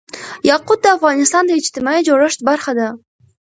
یاقوت 0.49 0.79
د 0.81 0.85
افغانستان 0.97 1.43
د 1.47 1.51
اجتماعي 1.61 2.01
جوړښت 2.07 2.39
برخه 2.49 2.71
ده. 2.79 2.87